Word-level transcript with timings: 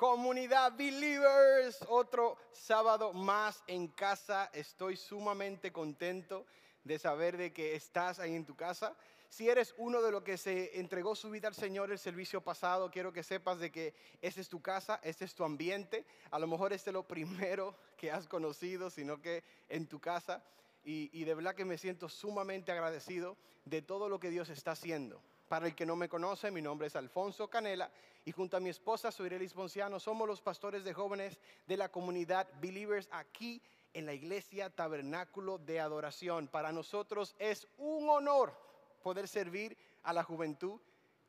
Comunidad 0.00 0.72
Believers, 0.78 1.84
otro 1.86 2.38
sábado 2.52 3.12
más 3.12 3.62
en 3.66 3.86
casa. 3.88 4.48
Estoy 4.54 4.96
sumamente 4.96 5.72
contento 5.72 6.46
de 6.84 6.98
saber 6.98 7.36
de 7.36 7.52
que 7.52 7.74
estás 7.74 8.18
ahí 8.18 8.34
en 8.34 8.46
tu 8.46 8.56
casa. 8.56 8.96
Si 9.28 9.50
eres 9.50 9.74
uno 9.76 10.00
de 10.00 10.10
los 10.10 10.22
que 10.22 10.38
se 10.38 10.80
entregó 10.80 11.14
su 11.14 11.28
vida 11.28 11.48
al 11.48 11.54
Señor 11.54 11.92
el 11.92 11.98
servicio 11.98 12.40
pasado, 12.40 12.90
quiero 12.90 13.12
que 13.12 13.22
sepas 13.22 13.58
de 13.58 13.70
que 13.70 13.92
esta 14.22 14.40
es 14.40 14.48
tu 14.48 14.62
casa, 14.62 14.98
este 15.02 15.26
es 15.26 15.34
tu 15.34 15.44
ambiente. 15.44 16.06
A 16.30 16.38
lo 16.38 16.46
mejor 16.46 16.72
este 16.72 16.88
es 16.88 16.94
lo 16.94 17.06
primero 17.06 17.76
que 17.98 18.10
has 18.10 18.26
conocido, 18.26 18.88
sino 18.88 19.20
que 19.20 19.44
en 19.68 19.86
tu 19.86 20.00
casa. 20.00 20.42
Y, 20.82 21.10
y 21.12 21.24
de 21.24 21.34
verdad 21.34 21.54
que 21.54 21.66
me 21.66 21.76
siento 21.76 22.08
sumamente 22.08 22.72
agradecido 22.72 23.36
de 23.66 23.82
todo 23.82 24.08
lo 24.08 24.18
que 24.18 24.30
Dios 24.30 24.48
está 24.48 24.70
haciendo. 24.70 25.20
Para 25.50 25.66
el 25.66 25.74
que 25.74 25.84
no 25.84 25.96
me 25.96 26.08
conoce, 26.08 26.52
mi 26.52 26.62
nombre 26.62 26.86
es 26.86 26.94
Alfonso 26.94 27.50
Canela 27.50 27.90
y 28.24 28.30
junto 28.30 28.56
a 28.56 28.60
mi 28.60 28.68
esposa 28.68 29.10
soy 29.10 29.28
Relis 29.28 29.52
Ponciano 29.52 29.98
somos 29.98 30.28
los 30.28 30.40
pastores 30.40 30.84
de 30.84 30.94
jóvenes 30.94 31.40
de 31.66 31.76
la 31.76 31.88
comunidad 31.88 32.46
Believers 32.60 33.08
aquí 33.10 33.60
en 33.92 34.06
la 34.06 34.12
iglesia 34.12 34.70
Tabernáculo 34.70 35.58
de 35.58 35.80
Adoración. 35.80 36.46
Para 36.46 36.70
nosotros 36.70 37.34
es 37.40 37.66
un 37.78 38.08
honor 38.08 38.54
poder 39.02 39.26
servir 39.26 39.76
a 40.04 40.12
la 40.12 40.22
juventud 40.22 40.80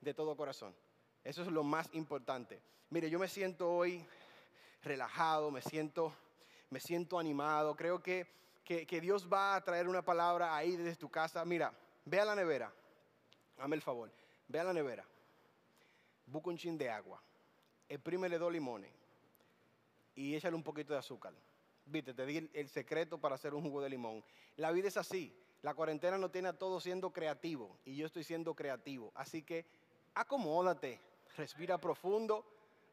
de 0.02 0.14
todo 0.14 0.38
corazón. 0.38 0.76
Eso 1.24 1.42
es 1.42 1.48
lo 1.48 1.64
más 1.64 1.90
importante. 1.94 2.62
Mire, 2.92 3.10
yo 3.10 3.18
me 3.18 3.28
siento 3.28 3.74
hoy 3.74 4.06
relajado, 4.84 5.50
me 5.50 5.64
siento, 5.64 6.14
me 6.70 6.80
siento 6.80 7.18
animado. 7.18 7.76
Creo 7.76 8.04
que, 8.04 8.28
que, 8.64 8.86
que 8.86 9.02
Dios 9.02 9.28
va 9.34 9.56
a 9.56 9.64
traer 9.64 9.88
una 9.88 10.04
palabra 10.04 10.56
ahí 10.56 10.76
desde 10.76 10.96
tu 10.96 11.10
casa. 11.10 11.44
Mira, 11.44 11.74
ve 12.06 12.20
a 12.20 12.26
la 12.26 12.36
nevera 12.36 12.72
Dame 13.62 13.76
el 13.76 13.84
favor. 13.84 14.10
Ve 14.48 14.60
a 14.60 14.64
la 14.64 14.74
nevera. 14.74 15.06
Busca 16.26 16.50
un 16.50 16.58
chin 16.58 16.80
de 16.80 16.90
agua. 16.90 17.22
Exprímele 17.88 18.40
dos 18.40 18.52
limones. 18.52 18.92
Y 20.16 20.34
échale 20.34 20.56
un 20.56 20.64
poquito 20.64 20.94
de 20.94 21.00
azúcar. 21.00 21.32
Viste, 21.86 22.16
te 22.16 22.26
di 22.26 22.50
el, 22.54 22.70
secreto 22.70 23.20
para 23.20 23.36
hacer 23.36 23.54
un 23.54 23.62
jugo 23.62 23.80
de 23.84 23.90
limón. 23.90 24.24
La 24.58 24.72
vida 24.72 24.88
es 24.88 24.98
así. 24.98 25.32
La 25.62 25.76
cuarentena 25.76 26.18
no 26.18 26.32
tiene 26.32 26.48
a 26.48 26.58
todos 26.58 26.82
siendo 26.82 27.12
creativo. 27.12 27.78
Y 27.86 27.98
yo 27.98 28.08
estoy 28.08 28.24
siendo 28.24 28.56
creativo. 28.56 29.12
Así 29.14 29.44
que 29.44 29.68
acomódate. 30.16 31.00
Respira 31.38 31.78
profundo. 31.78 32.44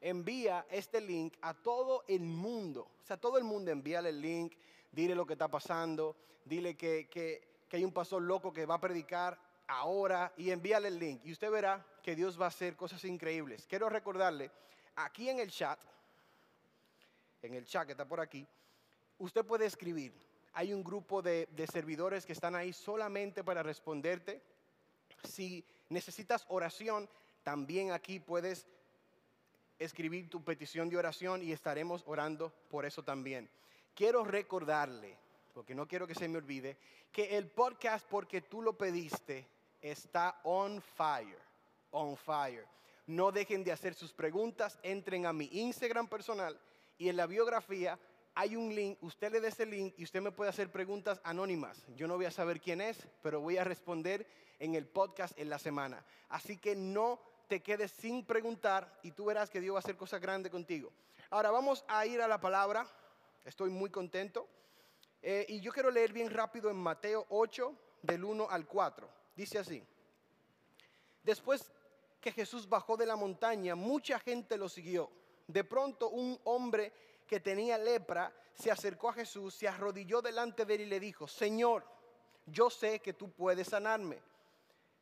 Envía 0.02 0.66
este 0.70 1.00
link 1.00 1.34
a 1.40 1.54
todo 1.54 2.04
el 2.08 2.20
mundo. 2.20 2.90
O 3.02 3.06
sea, 3.06 3.16
todo 3.16 3.38
el 3.38 3.44
mundo 3.44 3.70
envíale 3.70 4.10
el 4.10 4.20
link. 4.20 4.52
Dile 4.92 5.14
lo 5.14 5.24
que 5.24 5.32
está 5.32 5.48
pasando. 5.48 6.14
Dile 6.44 6.76
que, 6.76 7.08
que, 7.08 7.40
que 7.70 7.78
hay 7.78 7.86
un 7.86 7.92
pastor 7.92 8.20
loco 8.20 8.52
que 8.52 8.66
va 8.66 8.74
a 8.74 8.80
predicar 8.80 9.47
ahora 9.68 10.32
y 10.36 10.50
envíale 10.50 10.88
el 10.88 10.98
link 10.98 11.20
y 11.24 11.32
usted 11.32 11.50
verá 11.50 11.84
que 12.02 12.16
Dios 12.16 12.40
va 12.40 12.46
a 12.46 12.48
hacer 12.48 12.74
cosas 12.74 13.04
increíbles. 13.04 13.66
Quiero 13.68 13.88
recordarle, 13.88 14.50
aquí 14.96 15.28
en 15.28 15.38
el 15.38 15.50
chat, 15.50 15.78
en 17.42 17.54
el 17.54 17.64
chat 17.64 17.86
que 17.86 17.92
está 17.92 18.06
por 18.06 18.20
aquí, 18.20 18.46
usted 19.18 19.44
puede 19.44 19.66
escribir. 19.66 20.12
Hay 20.54 20.72
un 20.72 20.82
grupo 20.82 21.22
de, 21.22 21.48
servidores 21.70 22.26
que 22.26 22.32
están 22.32 22.56
ahí 22.56 22.72
solamente 22.72 23.44
para 23.44 23.62
responderte. 23.62 24.42
Si 25.22 25.64
necesitas 25.90 26.46
oración, 26.48 27.08
también 27.42 27.92
aquí 27.92 28.18
puedes 28.18 28.66
escribir 29.78 30.28
tu 30.28 30.42
petición 30.42 30.88
de 30.88 30.96
oración 30.96 31.42
y 31.42 31.52
estaremos 31.52 32.02
orando 32.06 32.52
por 32.68 32.86
eso 32.86 33.04
también. 33.04 33.48
Quiero 33.94 34.24
recordarle, 34.24 35.16
porque 35.52 35.74
no 35.74 35.86
quiero 35.86 36.06
que 36.06 36.14
se 36.14 36.28
me 36.28 36.38
olvide, 36.38 36.76
que 37.12 37.36
el 37.36 37.48
podcast, 37.48 38.06
porque 38.08 38.40
tú 38.40 38.62
lo 38.62 38.76
pediste, 38.76 39.46
está 39.80 40.40
on 40.44 40.80
fire, 40.80 41.38
on 41.90 42.16
fire. 42.16 42.66
No 43.06 43.32
dejen 43.32 43.64
de 43.64 43.72
hacer 43.72 43.94
sus 43.94 44.12
preguntas, 44.12 44.78
entren 44.82 45.26
a 45.26 45.32
mi 45.32 45.48
Instagram 45.52 46.08
personal 46.08 46.58
y 46.98 47.08
en 47.08 47.16
la 47.16 47.26
biografía 47.26 47.98
hay 48.34 48.54
un 48.54 48.74
link, 48.74 48.98
usted 49.02 49.32
le 49.32 49.40
da 49.40 49.48
ese 49.48 49.66
link 49.66 49.94
y 49.96 50.04
usted 50.04 50.20
me 50.20 50.30
puede 50.30 50.50
hacer 50.50 50.70
preguntas 50.70 51.20
anónimas. 51.24 51.84
Yo 51.96 52.06
no 52.06 52.16
voy 52.16 52.26
a 52.26 52.30
saber 52.30 52.60
quién 52.60 52.80
es, 52.80 53.08
pero 53.22 53.40
voy 53.40 53.56
a 53.56 53.64
responder 53.64 54.26
en 54.58 54.74
el 54.74 54.86
podcast 54.86 55.36
en 55.38 55.50
la 55.50 55.58
semana. 55.58 56.04
Así 56.28 56.56
que 56.56 56.76
no 56.76 57.20
te 57.48 57.62
quedes 57.62 57.90
sin 57.90 58.24
preguntar 58.24 59.00
y 59.02 59.12
tú 59.12 59.24
verás 59.24 59.50
que 59.50 59.60
Dios 59.60 59.74
va 59.74 59.78
a 59.78 59.80
hacer 59.80 59.96
cosas 59.96 60.20
grandes 60.20 60.52
contigo. 60.52 60.92
Ahora 61.30 61.50
vamos 61.50 61.84
a 61.88 62.06
ir 62.06 62.20
a 62.20 62.28
la 62.28 62.40
palabra. 62.40 62.86
Estoy 63.44 63.70
muy 63.70 63.90
contento. 63.90 64.46
Eh, 65.20 65.46
y 65.48 65.60
yo 65.60 65.72
quiero 65.72 65.90
leer 65.90 66.12
bien 66.12 66.30
rápido 66.30 66.70
en 66.70 66.76
Mateo 66.76 67.26
8, 67.30 67.74
del 68.02 68.24
1 68.24 68.48
al 68.48 68.66
4. 68.66 69.17
Dice 69.38 69.56
así, 69.56 69.86
después 71.22 71.70
que 72.20 72.32
Jesús 72.32 72.68
bajó 72.68 72.96
de 72.96 73.06
la 73.06 73.14
montaña, 73.14 73.76
mucha 73.76 74.18
gente 74.18 74.56
lo 74.56 74.68
siguió. 74.68 75.12
De 75.46 75.62
pronto 75.62 76.08
un 76.08 76.40
hombre 76.42 76.92
que 77.24 77.38
tenía 77.38 77.78
lepra 77.78 78.34
se 78.52 78.72
acercó 78.72 79.10
a 79.10 79.12
Jesús, 79.12 79.54
se 79.54 79.68
arrodilló 79.68 80.20
delante 80.22 80.64
de 80.64 80.74
él 80.74 80.80
y 80.80 80.86
le 80.86 80.98
dijo, 80.98 81.28
Señor, 81.28 81.86
yo 82.46 82.68
sé 82.68 82.98
que 82.98 83.12
tú 83.12 83.30
puedes 83.30 83.68
sanarme. 83.68 84.20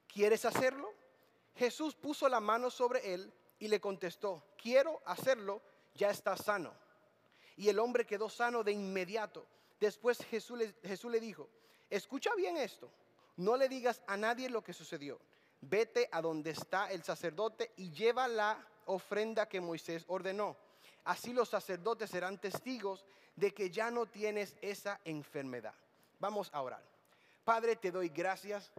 ¿Quieres 0.06 0.44
hacerlo? 0.44 0.92
Jesús 1.54 1.94
puso 1.94 2.28
la 2.28 2.40
mano 2.40 2.70
sobre 2.70 3.14
él 3.14 3.32
y 3.58 3.68
le 3.68 3.80
contestó, 3.80 4.44
quiero 4.58 5.00
hacerlo, 5.06 5.62
ya 5.94 6.10
está 6.10 6.36
sano. 6.36 6.74
Y 7.56 7.70
el 7.70 7.78
hombre 7.78 8.04
quedó 8.04 8.28
sano 8.28 8.62
de 8.62 8.72
inmediato. 8.72 9.46
Después 9.80 10.18
Jesús 10.26 10.58
le, 10.58 10.74
Jesús 10.82 11.10
le 11.10 11.20
dijo, 11.20 11.48
escucha 11.88 12.34
bien 12.34 12.58
esto 12.58 12.92
no 13.36 13.56
le 13.56 13.68
digas 13.68 14.02
a 14.06 14.16
nadie 14.16 14.48
lo 14.48 14.62
que 14.62 14.72
sucedió. 14.72 15.18
Vete 15.60 16.08
a 16.12 16.20
donde 16.20 16.50
está 16.50 16.90
el 16.90 17.02
sacerdote 17.02 17.72
y 17.76 17.90
lleva 17.90 18.28
la 18.28 18.58
ofrenda 18.86 19.48
que 19.48 19.60
Moisés 19.60 20.04
ordenó. 20.08 20.56
Así 21.04 21.32
los 21.32 21.48
sacerdotes 21.48 22.10
serán 22.10 22.38
testigos 22.38 23.04
de 23.36 23.52
que 23.52 23.70
ya 23.70 23.90
no 23.90 24.06
tienes 24.06 24.56
esa 24.60 25.00
enfermedad. 25.04 25.74
Vamos 26.18 26.50
a 26.52 26.62
orar. 26.62 26.82
Padre, 27.44 27.76
te 27.76 27.90
doy 27.90 28.08
gracias 28.08 28.72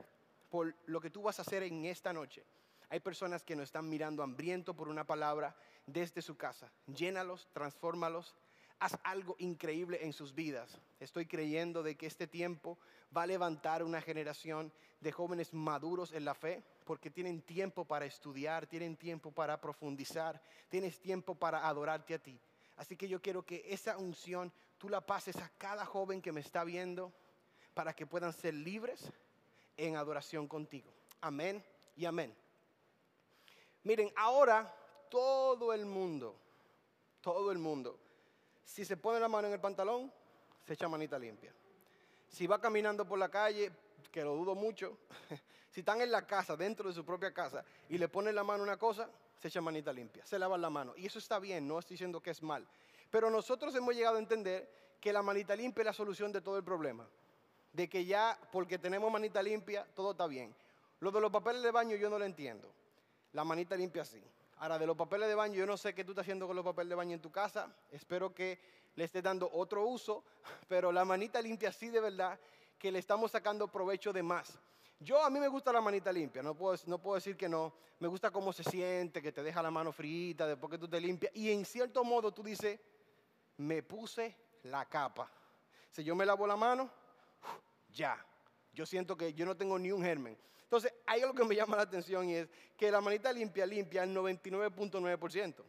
por 0.50 0.74
lo 0.86 1.00
que 1.00 1.10
tú 1.10 1.22
vas 1.22 1.40
a 1.40 1.44
hacer 1.44 1.64
en 1.64 1.86
esta 1.86 2.12
noche. 2.12 2.44
Hay 2.90 3.00
personas 3.00 3.44
que 3.44 3.56
nos 3.56 3.66
están 3.66 3.88
mirando 3.88 4.24
hambriento 4.24 4.74
por 4.74 4.88
una 4.88 5.06
palabra 5.06 5.56
desde 5.86 6.22
su 6.22 6.36
casa. 6.36 6.72
Llénalos, 6.88 7.48
transfórmalos, 7.54 8.36
haz 8.80 8.98
algo 9.04 9.36
increíble 9.40 10.00
en 10.04 10.14
sus 10.14 10.34
vidas. 10.34 10.80
Estoy 11.00 11.26
creyendo 11.26 11.84
de 11.84 11.96
que 11.96 12.06
este 12.06 12.28
tiempo 12.28 12.78
va 13.16 13.24
a 13.24 13.28
levantar 13.28 13.84
una 13.84 14.02
generación 14.02 14.72
de 15.00 15.12
jóvenes 15.12 15.54
maduros 15.54 16.12
en 16.14 16.26
la 16.26 16.34
fe, 16.34 16.64
porque 16.86 17.10
tienen 17.10 17.42
tiempo 17.42 17.86
para 17.86 18.06
estudiar, 18.06 18.68
tienen 18.68 18.96
tiempo 18.96 19.32
para 19.32 19.60
profundizar, 19.60 20.42
tienes 20.70 21.00
tiempo 21.00 21.36
para 21.36 21.68
adorarte 21.68 22.14
a 22.14 22.20
ti. 22.20 22.40
Así 22.78 22.96
que 22.96 23.08
yo 23.08 23.22
quiero 23.22 23.44
que 23.44 23.66
esa 23.68 23.98
unción 23.98 24.52
tú 24.78 24.90
la 24.90 25.02
pases 25.02 25.36
a 25.38 25.52
cada 25.58 25.86
joven 25.86 26.22
que 26.22 26.32
me 26.32 26.42
está 26.42 26.64
viendo 26.64 27.12
para 27.74 27.94
que 27.94 28.06
puedan 28.06 28.34
ser 28.34 28.54
libres 28.54 29.12
en 29.76 29.96
adoración 29.96 30.48
contigo. 30.48 30.92
Amén 31.22 31.64
y 31.96 32.06
amén. 32.06 32.36
Miren, 33.84 34.12
ahora 34.16 34.74
todo 35.10 35.74
el 35.74 35.86
mundo, 35.86 36.36
todo 37.22 37.52
el 37.52 37.58
mundo 37.58 38.00
si 38.68 38.84
se 38.84 38.98
pone 38.98 39.20
la 39.20 39.30
mano 39.30 39.48
en 39.48 39.54
el 39.54 39.62
pantalón, 39.62 40.12
se 40.66 40.74
echa 40.74 40.90
manita 40.90 41.18
limpia. 41.18 41.54
Si 42.28 42.46
va 42.46 42.60
caminando 42.60 43.08
por 43.08 43.18
la 43.18 43.30
calle, 43.30 43.72
que 44.12 44.22
lo 44.22 44.36
dudo 44.36 44.56
mucho, 44.56 44.98
si 45.72 45.80
están 45.80 46.02
en 46.02 46.12
la 46.12 46.28
casa, 46.28 46.58
dentro 46.58 46.90
de 46.90 46.94
su 46.94 47.06
propia 47.06 47.34
casa, 47.34 47.64
y 47.88 47.98
le 47.98 48.10
ponen 48.10 48.36
la 48.36 48.44
mano 48.44 48.62
una 48.64 48.78
cosa, 48.78 49.10
se 49.40 49.48
echa 49.48 49.62
manita 49.62 49.94
limpia, 49.94 50.26
se 50.26 50.38
lava 50.38 50.58
la 50.58 50.70
mano. 50.70 50.94
Y 50.98 51.06
eso 51.06 51.18
está 51.18 51.40
bien, 51.40 51.66
no 51.66 51.80
estoy 51.80 51.94
diciendo 51.94 52.22
que 52.22 52.32
es 52.32 52.44
mal. 52.44 52.68
Pero 53.10 53.30
nosotros 53.30 53.74
hemos 53.74 53.96
llegado 53.96 54.18
a 54.18 54.20
entender 54.20 54.70
que 55.00 55.14
la 55.14 55.22
manita 55.22 55.56
limpia 55.56 55.84
es 55.84 55.86
la 55.86 55.94
solución 55.94 56.34
de 56.34 56.42
todo 56.42 56.58
el 56.58 56.64
problema. 56.64 57.08
De 57.72 57.88
que 57.88 58.04
ya, 58.04 58.38
porque 58.52 58.78
tenemos 58.78 59.10
manita 59.10 59.42
limpia, 59.42 59.88
todo 59.96 60.12
está 60.12 60.28
bien. 60.28 60.54
Lo 61.00 61.10
de 61.12 61.22
los 61.22 61.32
papeles 61.32 61.64
de 61.64 61.72
baño 61.72 61.96
yo 61.96 62.10
no 62.10 62.20
lo 62.20 62.26
entiendo. 62.26 62.70
La 63.32 63.46
manita 63.46 63.78
limpia 63.78 64.04
sí. 64.04 64.22
Ahora, 64.60 64.80
de 64.80 64.88
los 64.88 64.98
papeles 64.98 65.28
de 65.28 65.36
baño, 65.36 65.56
yo 65.56 65.66
no 65.68 65.78
sé 65.78 65.94
qué 65.94 66.04
tú 66.04 66.12
estás 66.12 66.24
haciendo 66.24 66.48
con 66.48 66.56
los 66.56 66.66
papeles 66.66 66.90
de 66.90 66.96
baño 66.96 67.14
en 67.14 67.22
tu 67.22 67.32
casa. 67.32 67.72
Espero 67.92 68.34
que 68.34 68.60
le 68.96 69.04
estés 69.04 69.22
dando 69.22 69.50
otro 69.54 69.86
uso, 69.86 70.24
pero 70.68 70.92
la 70.92 71.06
manita 71.06 71.40
limpia 71.42 71.72
sí 71.72 71.90
de 71.90 72.00
verdad 72.00 72.40
que 72.80 72.92
le 72.92 73.00
estamos 73.00 73.32
sacando 73.32 73.68
provecho 73.68 74.12
de 74.12 74.24
más. 74.24 74.58
Yo 75.00 75.24
a 75.24 75.30
mí 75.30 75.40
me 75.40 75.48
gusta 75.48 75.72
la 75.72 75.80
manita 75.80 76.12
limpia, 76.12 76.42
no 76.42 76.56
puedo, 76.56 76.76
no 76.88 76.98
puedo 76.98 77.16
decir 77.16 77.38
que 77.38 77.48
no. 77.48 77.72
Me 78.00 78.08
gusta 78.08 78.32
cómo 78.32 78.52
se 78.52 78.64
siente, 78.64 79.22
que 79.22 79.32
te 79.32 79.44
deja 79.44 79.62
la 79.62 79.70
mano 79.70 79.92
frita 79.92 80.48
después 80.48 80.72
que 80.72 80.78
tú 80.78 80.88
te 80.88 81.00
limpias. 81.00 81.32
Y 81.36 81.52
en 81.52 81.64
cierto 81.64 82.04
modo 82.04 82.32
tú 82.32 82.42
dices, 82.42 82.80
me 83.58 83.84
puse 83.84 84.36
la 84.64 84.86
capa. 84.86 85.30
Si 85.92 86.04
yo 86.04 86.16
me 86.16 86.26
lavo 86.26 86.48
la 86.48 86.56
mano, 86.56 86.90
ya. 87.90 88.24
Yo 88.74 88.86
siento 88.86 89.16
que 89.16 89.34
yo 89.34 89.46
no 89.46 89.56
tengo 89.56 89.78
ni 89.78 89.92
un 89.92 90.04
germen. 90.04 90.38
Entonces, 90.68 90.94
hay 91.06 91.22
algo 91.22 91.34
que 91.34 91.46
me 91.46 91.56
llama 91.56 91.78
la 91.78 91.84
atención 91.84 92.30
y 92.30 92.36
es 92.36 92.50
que 92.76 92.92
la 92.92 93.00
manita 93.00 93.32
limpia 93.32 93.66
limpia 93.66 94.04
el 94.04 94.14
99.9%. 94.14 95.64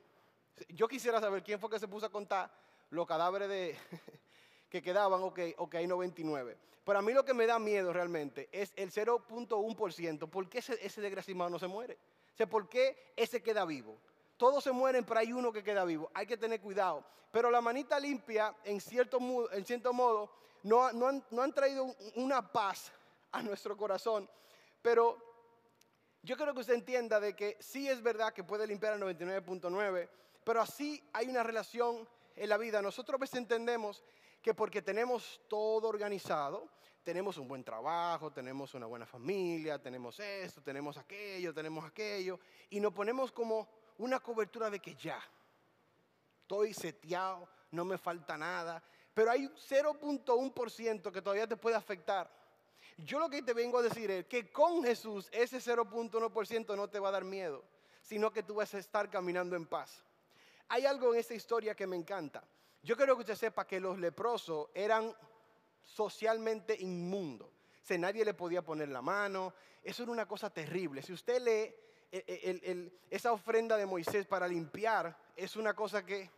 Yo 0.71 0.89
quisiera 0.89 1.21
saber 1.21 1.45
quién 1.45 1.61
fue 1.61 1.71
que 1.71 1.79
se 1.79 1.87
puso 1.87 2.07
a 2.07 2.11
contar 2.11 2.51
los 2.91 3.07
cadáveres 3.07 3.79
que 4.69 4.83
quedaban 4.83 5.23
o 5.23 5.33
que, 5.33 5.55
hay 5.73 5.87
99. 5.87 6.59
Pero 6.83 6.99
a 6.99 7.03
mí 7.03 7.13
lo 7.13 7.25
que 7.25 7.33
me 7.33 7.47
da 7.47 7.61
miedo 7.61 7.93
realmente 7.93 8.49
es 8.51 8.73
el 8.75 8.91
0.1%. 8.91 10.29
¿Por 10.29 10.49
qué 10.49 10.59
ese, 10.59 10.85
ese 10.85 11.35
no 11.35 11.59
se 11.61 11.69
muere? 11.69 11.97
O 12.41 12.47
¿por 12.49 12.69
qué 12.69 13.13
ese 13.15 13.41
queda 13.41 13.65
vivo? 13.65 13.97
Todos 14.37 14.65
se 14.65 14.73
mueren, 14.73 15.05
pero 15.05 15.21
hay 15.21 15.33
uno 15.33 15.53
que 15.53 15.63
queda 15.63 15.85
vivo. 15.85 16.11
Hay 16.13 16.27
que 16.27 16.37
tener 16.37 16.61
cuidado. 16.61 17.05
Pero 17.31 17.53
la 17.53 17.61
manita 17.61 18.01
limpia, 18.01 18.53
en 18.65 18.81
cierto, 18.81 19.21
modo, 19.21 20.33
no, 20.65 20.85
han, 20.85 21.25
no 21.31 21.43
han 21.43 21.53
traído 21.53 21.95
una 22.17 22.51
paz 22.51 22.91
a 23.31 23.43
nuestro 23.43 23.77
corazón. 23.77 24.29
Pero 24.83 25.19
yo 26.23 26.37
creo 26.37 26.55
que 26.55 26.61
usted 26.61 26.75
entienda 26.75 27.21
de 27.21 27.35
que 27.35 27.57
sí 27.61 27.89
es 27.89 28.03
verdad 28.03 28.33
que 28.33 28.45
puede 28.45 28.67
limpiar 28.67 28.95
al 28.95 29.01
99.9, 29.01 30.09
pero 30.45 30.61
así 30.61 31.03
hay 31.13 31.29
una 31.29 31.43
relación 31.43 32.09
en 32.37 32.49
la 32.49 32.57
vida. 32.57 32.83
Nosotros 32.83 33.15
a 33.15 33.21
veces 33.21 33.39
entendemos 33.39 34.03
que 34.43 34.55
porque 34.55 34.83
tenemos 34.83 35.41
todo 35.49 35.89
organizado, 35.89 36.69
tenemos 37.03 37.39
un 37.39 37.49
buen 37.49 37.65
trabajo, 37.65 38.31
tenemos 38.31 38.75
una 38.75 38.87
buena 38.87 39.07
familia, 39.07 39.81
tenemos 39.81 40.21
esto, 40.21 40.63
tenemos 40.63 40.97
aquello, 40.99 41.55
tenemos 41.55 41.85
aquello, 41.85 42.39
y 42.71 42.81
nos 42.81 42.93
ponemos 42.93 43.33
como 43.33 43.69
una 43.99 44.21
cobertura 44.21 44.71
de 44.71 44.79
que 44.81 44.95
ya, 44.95 45.21
estoy 46.43 46.75
seteado, 46.75 47.49
no 47.71 47.85
me 47.85 47.99
falta 47.99 48.37
nada, 48.37 48.83
pero 49.15 49.31
hay 49.31 49.49
0.1% 49.49 51.13
que 51.13 51.23
todavía 51.23 51.47
te 51.47 51.57
puede 51.57 51.77
afectar. 51.77 52.31
Yo 52.99 53.21
lo 53.21 53.31
que 53.31 53.43
te 53.43 53.55
vengo 53.55 53.79
a 53.79 53.83
decir 53.83 54.11
es 54.11 54.27
que 54.27 54.51
con 54.51 54.83
Jesús 54.83 55.29
ese 55.33 55.59
0.1% 55.59 56.77
no 56.77 56.89
te 56.89 56.99
va 56.99 57.09
a 57.09 57.13
dar 57.13 57.25
miedo, 57.25 57.65
sino 58.03 58.33
que 58.33 58.43
tú 58.43 58.57
vas 58.57 58.75
a 58.75 58.79
estar 58.79 59.09
caminando 59.09 59.55
en 59.55 59.67
paz. 59.67 60.03
Hay 60.69 60.85
algo 60.85 61.15
en 61.15 61.21
esta 61.21 61.35
historia 61.35 61.77
que 61.77 61.87
me 61.87 61.97
encanta. 61.97 62.45
Yo 62.83 62.97
quiero 62.97 63.15
que 63.15 63.21
usted 63.21 63.37
sepa 63.37 63.67
que 63.67 63.79
los 63.79 63.99
leprosos 63.99 64.69
eran 64.75 65.15
socialmente 65.83 66.77
inmundos. 66.79 67.49
O 67.91 67.99
nadie 67.99 68.25
le 68.25 68.35
podía 68.35 68.63
poner 68.63 68.89
la 68.89 69.01
mano. 69.01 69.55
Eso 69.83 70.03
era 70.03 70.13
una 70.13 70.27
cosa 70.27 70.51
terrible. 70.51 71.01
Si 71.01 71.13
usted 71.13 71.41
lee 71.41 71.75
esa 73.11 73.33
ofrenda 73.33 73.77
de 73.77 73.87
Moisés 73.87 74.27
para 74.27 74.49
limpiar, 74.49 75.17
es 75.37 75.57
una 75.57 75.73
cosa 75.73 76.05
que 76.05 76.31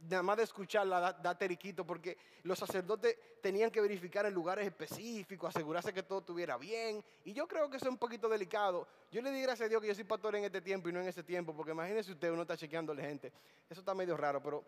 nada 0.00 0.22
más 0.22 0.36
de 0.36 0.44
escucharla 0.44 1.12
da, 1.12 1.38
teriquito 1.38 1.84
porque 1.84 2.16
los 2.44 2.58
sacerdotes 2.58 3.16
tenían 3.40 3.70
que 3.70 3.80
verificar 3.80 4.26
en 4.26 4.34
lugares 4.34 4.66
específicos, 4.66 5.54
asegurarse 5.54 5.92
que 5.92 6.02
todo 6.02 6.20
estuviera 6.20 6.56
bien. 6.56 7.02
Y 7.24 7.32
yo 7.32 7.46
creo 7.48 7.68
que 7.68 7.76
eso 7.76 7.86
es 7.86 7.92
un 7.92 7.98
poquito 7.98 8.28
delicado. 8.28 8.86
Yo 9.10 9.20
le 9.22 9.30
di 9.30 9.42
gracias 9.42 9.66
a 9.66 9.68
Dios 9.68 9.82
que 9.82 9.88
yo 9.88 9.94
soy 9.94 10.04
pastor 10.04 10.36
en 10.36 10.44
este 10.44 10.60
tiempo 10.60 10.88
y 10.88 10.92
no 10.92 11.00
en 11.00 11.08
ese 11.08 11.22
tiempo, 11.22 11.54
porque 11.54 11.72
imagínese 11.72 12.12
usted, 12.12 12.30
uno 12.30 12.42
está 12.42 12.56
chequeándole 12.56 13.02
gente. 13.02 13.32
Eso 13.68 13.80
está 13.80 13.94
medio 13.94 14.16
raro, 14.16 14.42
pero 14.42 14.64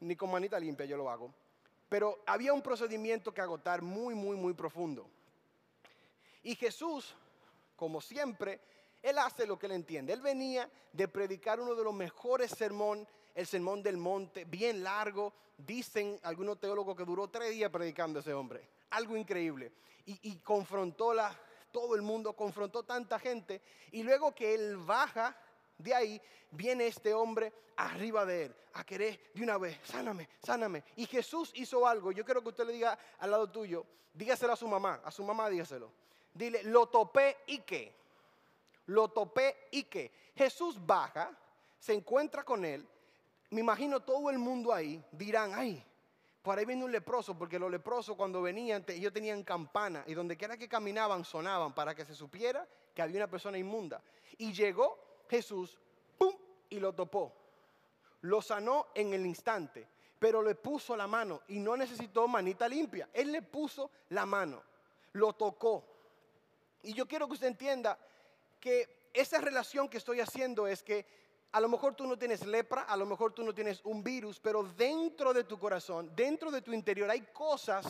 ni 0.00 0.16
con 0.16 0.30
manita 0.30 0.58
limpia 0.58 0.86
yo 0.86 0.96
lo 0.96 1.10
hago. 1.10 1.32
Pero 1.88 2.22
había 2.26 2.52
un 2.52 2.62
procedimiento 2.62 3.32
que 3.32 3.40
agotar 3.40 3.82
muy, 3.82 4.14
muy, 4.14 4.36
muy 4.36 4.52
profundo. 4.52 5.08
Y 6.42 6.54
Jesús, 6.56 7.14
como 7.76 8.00
siempre, 8.00 8.60
él 9.02 9.18
hace 9.18 9.46
lo 9.46 9.58
que 9.58 9.66
él 9.66 9.72
entiende. 9.72 10.12
Él 10.12 10.20
venía 10.20 10.68
de 10.92 11.08
predicar 11.08 11.60
uno 11.60 11.74
de 11.74 11.84
los 11.84 11.94
mejores 11.94 12.50
sermones, 12.50 13.06
el 13.34 13.46
sermón 13.46 13.82
del 13.82 13.96
monte, 13.96 14.44
bien 14.44 14.82
largo. 14.82 15.32
Dicen 15.56 16.18
algunos 16.22 16.58
teólogos 16.58 16.96
que 16.96 17.04
duró 17.04 17.28
tres 17.28 17.50
días 17.50 17.70
predicando 17.70 18.20
ese 18.20 18.32
hombre. 18.32 18.68
Algo 18.90 19.16
increíble. 19.16 19.72
Y, 20.06 20.36
confrontó 20.38 21.14
la, 21.14 21.34
todo 21.72 21.94
el 21.94 22.02
mundo, 22.02 22.34
confrontó 22.34 22.82
tanta 22.82 23.18
gente. 23.18 23.62
Y 23.92 24.02
luego 24.02 24.34
que 24.34 24.54
él 24.54 24.76
baja 24.76 25.36
de 25.78 25.94
ahí 25.94 26.20
viene 26.50 26.86
este 26.86 27.14
hombre 27.14 27.52
arriba 27.76 28.24
de 28.26 28.46
él 28.46 28.54
a 28.74 28.84
querer 28.84 29.18
de 29.32 29.42
una 29.42 29.56
vez, 29.56 29.78
sáname, 29.84 30.28
sáname. 30.42 30.84
Y 30.96 31.06
Jesús 31.06 31.50
hizo 31.54 31.86
algo. 31.86 32.12
Yo 32.12 32.24
quiero 32.24 32.42
que 32.42 32.48
usted 32.48 32.66
le 32.66 32.74
diga 32.74 32.98
al 33.18 33.30
lado 33.30 33.50
tuyo, 33.50 33.86
dígaselo 34.12 34.52
a 34.52 34.56
su 34.56 34.68
mamá, 34.68 35.00
a 35.04 35.10
su 35.10 35.24
mamá 35.24 35.48
dígaselo. 35.48 35.90
Dile, 36.32 36.62
lo 36.64 36.86
topé 36.88 37.38
y 37.46 37.58
qué. 37.60 37.94
Lo 38.86 39.08
topé 39.08 39.68
y 39.70 39.84
qué. 39.84 40.12
Jesús 40.34 40.84
baja, 40.84 41.30
se 41.78 41.94
encuentra 41.94 42.44
con 42.44 42.64
él. 42.64 42.86
Me 43.54 43.60
imagino 43.60 44.00
todo 44.00 44.30
el 44.30 44.38
mundo 44.40 44.72
ahí 44.72 45.00
dirán, 45.12 45.52
ay, 45.54 45.80
por 46.42 46.58
ahí 46.58 46.64
viene 46.64 46.84
un 46.84 46.90
leproso, 46.90 47.38
porque 47.38 47.56
los 47.56 47.70
leprosos 47.70 48.16
cuando 48.16 48.42
venían, 48.42 48.84
ellos 48.88 49.12
tenían 49.12 49.44
campana 49.44 50.02
y 50.08 50.14
donde 50.14 50.36
quiera 50.36 50.56
que 50.56 50.68
caminaban 50.68 51.24
sonaban 51.24 51.72
para 51.72 51.94
que 51.94 52.04
se 52.04 52.16
supiera 52.16 52.66
que 52.92 53.00
había 53.00 53.18
una 53.18 53.30
persona 53.30 53.56
inmunda. 53.56 54.02
Y 54.38 54.52
llegó 54.52 54.98
Jesús, 55.30 55.78
¡pum! 56.18 56.34
y 56.68 56.80
lo 56.80 56.94
topó. 56.94 57.32
Lo 58.22 58.42
sanó 58.42 58.88
en 58.92 59.14
el 59.14 59.24
instante, 59.24 59.86
pero 60.18 60.42
le 60.42 60.56
puso 60.56 60.96
la 60.96 61.06
mano 61.06 61.42
y 61.46 61.60
no 61.60 61.76
necesitó 61.76 62.26
manita 62.26 62.66
limpia. 62.66 63.08
Él 63.12 63.30
le 63.30 63.42
puso 63.42 63.88
la 64.08 64.26
mano, 64.26 64.64
lo 65.12 65.32
tocó. 65.34 65.84
Y 66.82 66.92
yo 66.92 67.06
quiero 67.06 67.28
que 67.28 67.34
usted 67.34 67.46
entienda 67.46 67.96
que 68.58 69.10
esa 69.12 69.40
relación 69.40 69.88
que 69.88 69.98
estoy 69.98 70.18
haciendo 70.18 70.66
es 70.66 70.82
que 70.82 71.06
a 71.54 71.60
lo 71.60 71.68
mejor 71.68 71.94
tú 71.94 72.04
no 72.04 72.18
tienes 72.18 72.44
lepra, 72.44 72.82
a 72.82 72.96
lo 72.96 73.06
mejor 73.06 73.32
tú 73.32 73.44
no 73.44 73.54
tienes 73.54 73.80
un 73.84 74.02
virus, 74.02 74.40
pero 74.40 74.64
dentro 74.64 75.32
de 75.32 75.44
tu 75.44 75.56
corazón, 75.56 76.10
dentro 76.16 76.50
de 76.50 76.60
tu 76.60 76.72
interior 76.72 77.08
hay 77.08 77.20
cosas 77.32 77.86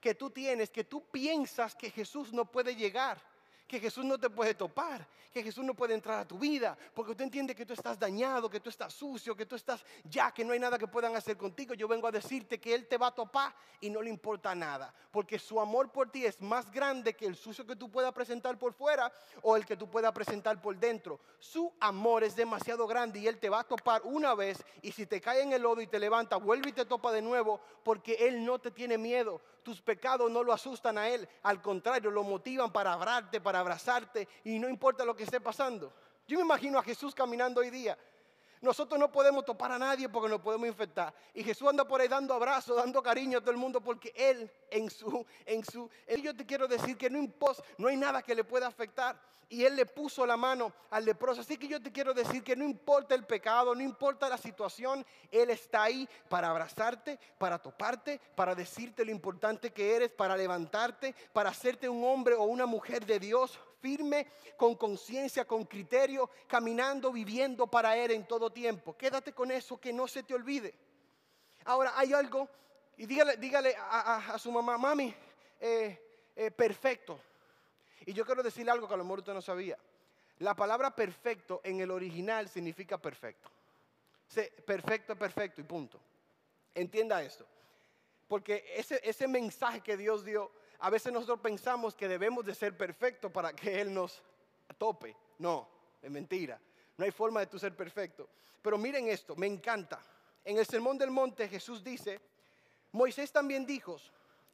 que 0.00 0.14
tú 0.14 0.30
tienes 0.30 0.70
que 0.70 0.84
tú 0.84 1.04
piensas 1.10 1.74
que 1.74 1.90
Jesús 1.90 2.32
no 2.32 2.50
puede 2.50 2.74
llegar 2.74 3.22
que 3.66 3.80
Jesús 3.80 4.04
no 4.04 4.18
te 4.18 4.30
puede 4.30 4.54
topar, 4.54 5.06
que 5.32 5.42
Jesús 5.42 5.64
no 5.64 5.74
puede 5.74 5.94
entrar 5.94 6.20
a 6.20 6.26
tu 6.26 6.38
vida, 6.38 6.78
porque 6.94 7.10
usted 7.10 7.24
entiende 7.24 7.54
que 7.54 7.66
tú 7.66 7.72
estás 7.72 7.98
dañado, 7.98 8.48
que 8.48 8.60
tú 8.60 8.70
estás 8.70 8.92
sucio, 8.94 9.36
que 9.36 9.44
tú 9.44 9.56
estás 9.56 9.84
ya, 10.04 10.32
que 10.32 10.44
no 10.44 10.52
hay 10.52 10.58
nada 10.58 10.78
que 10.78 10.86
puedan 10.86 11.14
hacer 11.16 11.36
contigo. 11.36 11.74
Yo 11.74 11.88
vengo 11.88 12.06
a 12.06 12.12
decirte 12.12 12.58
que 12.58 12.74
Él 12.74 12.86
te 12.86 12.96
va 12.96 13.08
a 13.08 13.14
topar 13.14 13.54
y 13.80 13.90
no 13.90 14.00
le 14.00 14.08
importa 14.08 14.54
nada, 14.54 14.94
porque 15.10 15.38
su 15.38 15.60
amor 15.60 15.90
por 15.90 16.10
ti 16.10 16.24
es 16.24 16.40
más 16.40 16.70
grande 16.70 17.14
que 17.14 17.26
el 17.26 17.36
sucio 17.36 17.66
que 17.66 17.76
tú 17.76 17.90
puedas 17.90 18.12
presentar 18.12 18.58
por 18.58 18.72
fuera 18.72 19.12
o 19.42 19.56
el 19.56 19.66
que 19.66 19.76
tú 19.76 19.90
puedas 19.90 20.12
presentar 20.12 20.60
por 20.60 20.76
dentro. 20.76 21.20
Su 21.38 21.72
amor 21.80 22.24
es 22.24 22.36
demasiado 22.36 22.86
grande 22.86 23.18
y 23.18 23.26
Él 23.26 23.38
te 23.38 23.50
va 23.50 23.60
a 23.60 23.64
topar 23.64 24.02
una 24.04 24.34
vez 24.34 24.64
y 24.80 24.92
si 24.92 25.06
te 25.06 25.20
cae 25.20 25.42
en 25.42 25.52
el 25.52 25.62
lodo 25.62 25.80
y 25.80 25.86
te 25.86 25.98
levanta, 25.98 26.36
vuelve 26.36 26.70
y 26.70 26.72
te 26.72 26.84
topa 26.84 27.12
de 27.12 27.20
nuevo, 27.20 27.60
porque 27.82 28.14
Él 28.20 28.44
no 28.44 28.58
te 28.58 28.70
tiene 28.70 28.96
miedo. 28.96 29.40
Tus 29.66 29.82
pecados 29.82 30.30
no 30.30 30.44
lo 30.44 30.52
asustan 30.52 30.96
a 30.96 31.08
Él, 31.08 31.28
al 31.42 31.60
contrario, 31.60 32.08
lo 32.08 32.22
motivan 32.22 32.70
para 32.70 32.92
hablarte, 32.92 33.40
para 33.40 33.58
abrazarte 33.58 34.28
y 34.44 34.60
no 34.60 34.68
importa 34.68 35.04
lo 35.04 35.16
que 35.16 35.24
esté 35.24 35.40
pasando. 35.40 35.92
Yo 36.28 36.38
me 36.38 36.44
imagino 36.44 36.78
a 36.78 36.84
Jesús 36.84 37.16
caminando 37.16 37.60
hoy 37.60 37.70
día. 37.70 37.98
Nosotros 38.66 38.98
no 38.98 39.12
podemos 39.12 39.44
topar 39.44 39.70
a 39.70 39.78
nadie 39.78 40.08
porque 40.08 40.28
nos 40.28 40.40
podemos 40.40 40.66
infectar. 40.66 41.14
Y 41.32 41.44
Jesús 41.44 41.68
anda 41.68 41.86
por 41.86 42.00
ahí 42.00 42.08
dando 42.08 42.34
abrazos, 42.34 42.76
dando 42.76 43.00
cariño 43.00 43.38
a 43.38 43.40
todo 43.40 43.52
el 43.52 43.56
mundo 43.56 43.80
porque 43.80 44.12
Él 44.16 44.50
en 44.68 44.90
su, 44.90 45.24
en 45.44 45.64
su, 45.64 45.88
yo 46.20 46.34
te 46.34 46.44
quiero 46.44 46.66
decir 46.66 46.98
que 46.98 47.08
no 47.08 47.16
importa, 47.16 47.62
no 47.78 47.86
hay 47.86 47.96
nada 47.96 48.22
que 48.22 48.34
le 48.34 48.42
pueda 48.42 48.66
afectar. 48.66 49.16
Y 49.48 49.62
Él 49.64 49.76
le 49.76 49.86
puso 49.86 50.26
la 50.26 50.36
mano 50.36 50.72
al 50.90 51.04
leproso. 51.04 51.42
Así 51.42 51.56
que 51.56 51.68
yo 51.68 51.80
te 51.80 51.92
quiero 51.92 52.12
decir 52.12 52.42
que 52.42 52.56
no 52.56 52.64
importa 52.64 53.14
el 53.14 53.24
pecado, 53.24 53.72
no 53.76 53.80
importa 53.80 54.28
la 54.28 54.36
situación, 54.36 55.06
Él 55.30 55.50
está 55.50 55.84
ahí 55.84 56.08
para 56.28 56.50
abrazarte, 56.50 57.20
para 57.38 57.60
toparte, 57.60 58.20
para 58.34 58.56
decirte 58.56 59.04
lo 59.04 59.12
importante 59.12 59.72
que 59.72 59.94
eres, 59.94 60.10
para 60.10 60.36
levantarte, 60.36 61.14
para 61.32 61.50
hacerte 61.50 61.88
un 61.88 62.02
hombre 62.02 62.34
o 62.34 62.42
una 62.42 62.66
mujer 62.66 63.06
de 63.06 63.20
Dios 63.20 63.56
firme, 63.80 64.26
con 64.56 64.74
conciencia, 64.74 65.44
con 65.44 65.64
criterio, 65.64 66.28
caminando, 66.48 67.12
viviendo 67.12 67.68
para 67.68 67.96
Él 67.96 68.10
en 68.10 68.26
todo 68.26 68.50
tiempo. 68.56 68.96
Quédate 68.96 69.34
con 69.34 69.50
eso, 69.50 69.78
que 69.78 69.92
no 69.92 70.08
se 70.08 70.22
te 70.22 70.32
olvide. 70.32 70.72
Ahora, 71.66 71.92
hay 71.94 72.14
algo, 72.14 72.48
y 72.96 73.04
dígale, 73.04 73.36
dígale 73.36 73.76
a, 73.78 74.38
su 74.38 74.50
mamá, 74.50 74.78
mami, 74.78 75.14
eh, 75.60 76.00
eh, 76.34 76.50
perfecto. 76.50 77.20
Y 78.06 78.14
yo 78.14 78.24
quiero 78.24 78.42
decirle 78.42 78.70
algo 78.70 78.88
que 78.88 78.94
a 78.94 78.96
lo 78.96 79.04
mejor 79.04 79.18
usted 79.18 79.34
no 79.34 79.42
sabía. 79.42 79.76
La 80.38 80.54
palabra 80.54 80.90
perfecto 80.90 81.60
en 81.64 81.80
el 81.80 81.90
original 81.90 82.48
significa 82.48 82.96
perfecto. 82.96 83.50
perfecto, 84.64 85.16
perfecto 85.16 85.60
y 85.60 85.64
punto. 85.64 86.00
Entienda 86.74 87.22
esto. 87.22 87.44
Porque 88.26 88.64
ese, 88.74 89.00
ese 89.04 89.28
mensaje 89.28 89.82
que 89.82 89.98
Dios 89.98 90.24
dio 90.24 90.50
a 90.78 90.90
veces 90.90 91.12
nosotros 91.12 91.40
pensamos 91.40 91.94
que 91.94 92.08
debemos 92.08 92.44
de 92.44 92.54
ser 92.54 92.76
perfectos 92.76 93.30
para 93.32 93.52
que 93.54 93.80
Él 93.80 93.92
nos 93.92 94.22
tope. 94.78 95.14
No, 95.38 95.68
es 96.02 96.10
mentira. 96.10 96.60
No 96.96 97.04
hay 97.04 97.10
forma 97.10 97.40
de 97.40 97.46
tú 97.46 97.58
ser 97.58 97.74
perfecto. 97.74 98.28
Pero 98.62 98.78
miren 98.78 99.08
esto, 99.08 99.36
me 99.36 99.46
encanta. 99.46 100.00
En 100.44 100.58
el 100.58 100.66
Sermón 100.66 100.98
del 100.98 101.10
Monte 101.10 101.48
Jesús 101.48 101.82
dice, 101.82 102.20
Moisés 102.92 103.32
también 103.32 103.66
dijo, 103.66 103.98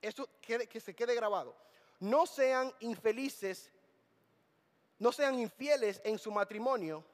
eso 0.01 0.29
que 0.41 0.81
se 0.81 0.95
quede 0.95 1.15
grabado, 1.15 1.55
no 2.01 2.27
sean 2.27 2.73
infelices, 2.81 3.71
no 4.99 5.13
sean 5.13 5.39
infieles 5.39 6.01
en 6.05 6.19
su 6.19 6.31
matrimonio 6.33 7.05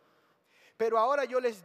pero 0.78 0.96
ahora 0.96 1.24
yo 1.24 1.40
les, 1.40 1.64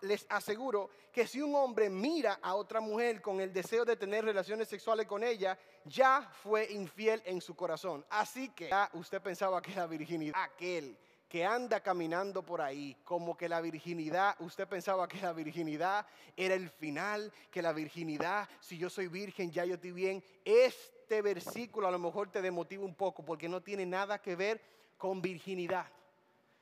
les 0.00 0.26
aseguro 0.30 0.88
que 1.12 1.26
si 1.26 1.42
un 1.42 1.54
hombre 1.54 1.90
mira 1.90 2.38
a 2.40 2.54
otra 2.54 2.80
mujer 2.80 3.20
con 3.20 3.38
el 3.38 3.52
deseo 3.52 3.84
de 3.84 3.96
tener 3.96 4.24
relaciones 4.24 4.66
sexuales 4.66 5.06
con 5.06 5.22
ella, 5.22 5.58
ya 5.84 6.22
fue 6.42 6.72
infiel 6.72 7.22
en 7.26 7.42
su 7.42 7.54
corazón. 7.54 8.04
Así 8.08 8.48
que 8.48 8.70
ya 8.70 8.88
usted 8.94 9.20
pensaba 9.20 9.60
que 9.60 9.74
la 9.74 9.86
virginidad, 9.86 10.42
aquel 10.42 10.96
que 11.28 11.44
anda 11.44 11.80
caminando 11.80 12.42
por 12.42 12.60
ahí, 12.60 12.96
como 13.04 13.36
que 13.36 13.48
la 13.48 13.60
virginidad, 13.60 14.36
usted 14.38 14.68
pensaba 14.68 15.08
que 15.08 15.20
la 15.20 15.32
virginidad 15.32 16.06
era 16.36 16.54
el 16.54 16.70
final, 16.70 17.32
que 17.50 17.62
la 17.62 17.72
virginidad, 17.72 18.48
si 18.60 18.78
yo 18.78 18.88
soy 18.88 19.08
virgen, 19.08 19.50
ya 19.50 19.64
yo 19.64 19.74
estoy 19.74 19.92
bien. 19.92 20.22
Este 20.44 21.22
versículo 21.22 21.88
a 21.88 21.90
lo 21.90 21.98
mejor 21.98 22.30
te 22.30 22.40
demotiva 22.40 22.84
un 22.84 22.94
poco 22.94 23.24
porque 23.24 23.48
no 23.48 23.60
tiene 23.60 23.84
nada 23.84 24.20
que 24.20 24.36
ver 24.36 24.60
con 24.96 25.20
virginidad. 25.20 25.86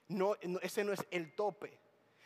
no, 0.08 0.36
ese 0.62 0.84
no 0.84 0.92
es 0.92 1.04
el 1.10 1.34
tope. 1.34 1.78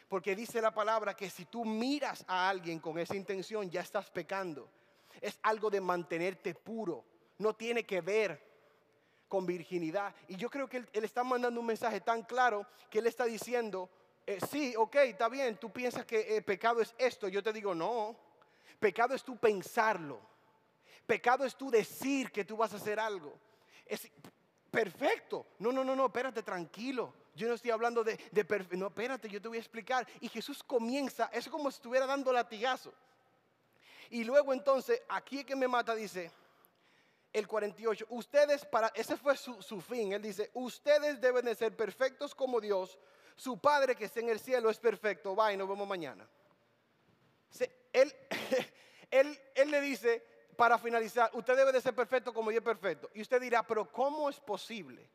Porque 0.09 0.35
dice 0.35 0.63
la 0.63 0.73
palabra 0.73 1.15
que 1.15 1.29
si 1.29 1.45
tú 1.45 1.65
miras 1.65 2.25
a 2.27 2.49
alguien 2.49 2.79
con 2.79 2.99
esa 2.99 3.15
intención, 3.15 3.69
ya 3.71 3.83
estás 3.83 4.11
pecando. 4.11 4.71
Es 5.21 5.39
algo 5.43 5.69
de 5.71 5.81
mantenerte 5.81 6.55
puro. 6.55 7.05
No 7.37 7.55
tiene 7.55 7.85
que 7.85 8.01
ver 8.01 8.48
con 9.29 9.47
virginidad. 9.47 10.15
Y 10.27 10.37
yo 10.37 10.51
creo 10.51 10.69
que 10.69 10.79
él, 10.79 10.89
está 10.93 11.23
mandando 11.23 11.61
un 11.61 11.67
mensaje 11.67 12.01
tan 12.01 12.23
claro 12.23 12.67
que 12.91 12.99
él 12.99 13.07
está 13.07 13.25
diciendo, 13.25 13.89
eh, 14.27 14.39
sí, 14.51 14.75
ok, 14.77 14.97
está 14.97 15.29
bien, 15.29 15.57
tú 15.59 15.71
piensas 15.71 16.05
que 16.05 16.37
el 16.37 16.43
pecado 16.43 16.81
es 16.81 16.95
esto. 16.99 17.29
Yo 17.29 17.43
te 17.43 17.53
digo, 17.53 17.75
no, 17.75 18.17
pecado 18.79 19.15
es 19.15 19.23
tú 19.23 19.37
pensarlo. 19.37 20.21
Pecado 21.07 21.45
es 21.45 21.57
tú 21.57 21.71
decir 21.71 22.31
que 22.31 22.45
tú 22.45 22.57
vas 22.57 22.73
a 22.73 22.77
hacer 22.77 22.99
algo. 22.99 23.39
Es 23.87 24.11
perfecto. 24.71 25.47
No, 25.59 25.73
no, 25.73 25.85
no, 25.85 25.95
no, 25.95 26.07
espérate, 26.07 26.43
tranquilo. 26.43 27.15
Yo 27.35 27.49
no 27.49 27.55
estoy 27.55 27.71
hablando 27.71 28.03
de, 28.03 28.19
de 28.33 28.67
no, 28.73 28.89
espérate, 28.89 29.29
yo 29.29 29.41
te 29.41 29.49
voy 29.49 29.59
a 29.59 29.61
explicar. 29.61 30.07
Y 30.21 30.29
Jesús 30.29 30.63
comienza, 30.63 31.31
es 31.33 31.49
como 31.49 31.71
si 31.71 31.77
estuviera 31.77 32.05
dando 32.05 32.33
latigazo. 32.33 32.93
Y 34.11 34.25
luego 34.25 34.53
entonces, 34.53 35.01
aquí 35.09 35.41
es 35.41 35.45
que 35.45 35.55
me 35.55 35.69
mata, 35.69 35.95
dice 35.95 36.33
el 37.33 37.47
48, 37.47 38.07
ustedes 38.11 38.65
para, 38.65 38.89
ese 38.89 39.17
fue 39.17 39.37
su, 39.37 39.61
su 39.63 39.81
fin, 39.81 40.13
él 40.13 40.23
dice, 40.23 40.51
ustedes 40.55 41.21
deben 41.21 41.45
de 41.45 41.55
ser 41.55 41.77
perfectos 41.77 42.35
como 42.35 42.61
Dios, 42.61 42.99
su 43.37 43.59
Padre 43.59 43.95
que 43.95 44.07
está 44.07 44.21
en 44.21 44.31
el 44.31 44.41
cielo 44.41 44.71
es 44.71 44.79
perfecto, 44.79 45.37
va 45.37 45.53
y 45.53 45.57
nos 45.57 45.69
vemos 45.69 45.87
mañana. 45.87 46.29
él, 47.93 48.15
él, 49.11 49.41
él 49.55 49.71
le 49.71 49.81
dice, 49.81 50.25
para 50.57 50.77
finalizar, 50.77 51.31
usted 51.35 51.57
debe 51.57 51.71
de 51.71 51.81
ser 51.81 51.95
perfecto 51.95 52.35
como 52.35 52.51
yo 52.51 52.59
es 52.59 52.65
perfecto. 52.65 53.09
Y 53.15 53.23
usted 53.23 53.41
dirá, 53.41 53.63
pero 53.65 53.93
¿cómo 53.93 54.29
es 54.29 54.41
posible? 54.41 55.09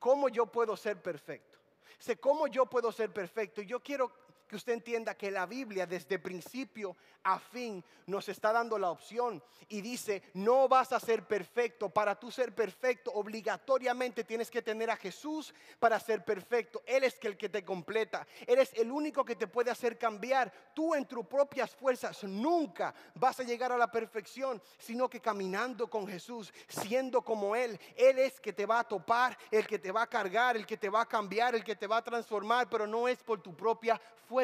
¿Cómo 0.00 0.28
yo 0.28 0.46
puedo 0.46 0.76
ser 0.76 1.00
perfecto? 1.00 1.60
Sé 1.96 2.18
cómo 2.18 2.48
yo 2.48 2.66
puedo 2.66 2.90
ser 2.90 3.12
perfecto. 3.12 3.62
Y 3.62 3.66
yo 3.66 3.78
quiero 3.80 4.10
que 4.50 4.56
usted 4.56 4.72
entienda 4.72 5.14
que 5.14 5.30
la 5.30 5.46
Biblia 5.46 5.86
desde 5.86 6.18
principio 6.18 6.96
a 7.22 7.38
fin 7.38 7.84
nos 8.06 8.28
está 8.28 8.50
dando 8.50 8.78
la 8.78 8.90
opción 8.90 9.40
y 9.68 9.80
dice, 9.80 10.24
no 10.34 10.66
vas 10.66 10.92
a 10.92 10.98
ser 10.98 11.24
perfecto. 11.24 11.88
Para 11.88 12.18
tú 12.18 12.32
ser 12.32 12.52
perfecto, 12.52 13.12
obligatoriamente 13.12 14.24
tienes 14.24 14.50
que 14.50 14.60
tener 14.60 14.90
a 14.90 14.96
Jesús 14.96 15.54
para 15.78 16.00
ser 16.00 16.24
perfecto. 16.24 16.82
Él 16.84 17.04
es 17.04 17.16
el 17.22 17.36
que 17.36 17.48
te 17.48 17.64
completa. 17.64 18.26
Él 18.44 18.58
es 18.58 18.72
el 18.74 18.90
único 18.90 19.24
que 19.24 19.36
te 19.36 19.46
puede 19.46 19.70
hacer 19.70 19.96
cambiar. 19.96 20.52
Tú 20.74 20.96
en 20.96 21.06
tus 21.06 21.24
propias 21.24 21.70
fuerzas 21.76 22.24
nunca 22.24 22.92
vas 23.14 23.38
a 23.38 23.44
llegar 23.44 23.70
a 23.70 23.78
la 23.78 23.92
perfección, 23.92 24.60
sino 24.78 25.08
que 25.08 25.20
caminando 25.20 25.88
con 25.88 26.08
Jesús, 26.08 26.52
siendo 26.66 27.22
como 27.22 27.54
Él. 27.54 27.78
Él 27.94 28.18
es 28.18 28.40
que 28.40 28.52
te 28.52 28.66
va 28.66 28.80
a 28.80 28.88
topar, 28.88 29.38
el 29.52 29.64
que 29.64 29.78
te 29.78 29.92
va 29.92 30.02
a 30.02 30.06
cargar, 30.08 30.56
el 30.56 30.66
que 30.66 30.76
te 30.76 30.88
va 30.88 31.02
a 31.02 31.06
cambiar, 31.06 31.54
el 31.54 31.62
que 31.62 31.76
te 31.76 31.86
va 31.86 31.98
a 31.98 32.04
transformar, 32.04 32.68
pero 32.68 32.88
no 32.88 33.06
es 33.06 33.22
por 33.22 33.40
tu 33.40 33.54
propia 33.54 34.00
fuerza, 34.26 34.39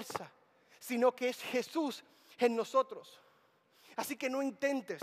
sino 0.79 1.15
que 1.15 1.29
es 1.29 1.43
Jesús 1.43 2.05
en 2.39 2.57
nosotros. 2.57 3.21
Así 3.97 4.17
que 4.17 4.29
no 4.29 4.43
intentes 4.43 5.03